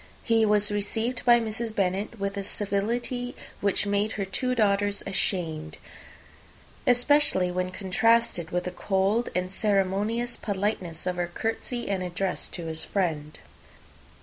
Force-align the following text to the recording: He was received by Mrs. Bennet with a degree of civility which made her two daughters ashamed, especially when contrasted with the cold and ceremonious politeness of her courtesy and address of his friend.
He 0.23 0.47
was 0.47 0.71
received 0.71 1.23
by 1.25 1.39
Mrs. 1.39 1.75
Bennet 1.75 2.19
with 2.19 2.31
a 2.35 2.41
degree 2.41 2.41
of 2.41 2.47
civility 2.47 3.35
which 3.59 3.85
made 3.85 4.13
her 4.13 4.25
two 4.25 4.55
daughters 4.55 5.03
ashamed, 5.05 5.77
especially 6.87 7.51
when 7.51 7.69
contrasted 7.69 8.49
with 8.49 8.63
the 8.63 8.71
cold 8.71 9.29
and 9.35 9.51
ceremonious 9.51 10.37
politeness 10.37 11.05
of 11.05 11.17
her 11.17 11.27
courtesy 11.27 11.87
and 11.87 12.01
address 12.01 12.47
of 12.57 12.65
his 12.65 12.83
friend. 12.83 13.37